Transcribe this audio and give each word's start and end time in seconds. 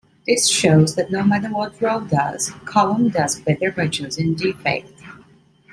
This 0.25 0.49
shows 0.49 0.95
that 0.95 1.11
no 1.11 1.21
matter 1.23 1.49
what 1.49 1.79
row 1.79 1.99
does, 1.99 2.49
column 2.65 3.09
does 3.09 3.39
better 3.39 3.71
by 3.71 3.87
choosing 3.87 4.33
"Defect". 4.33 4.89